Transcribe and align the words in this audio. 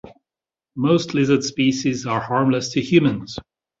Most 0.75 1.13
lizard 1.13 1.43
species 1.43 2.07
are 2.07 2.19
harmless 2.21 2.69
to 2.71 2.81
humans. 2.81 3.37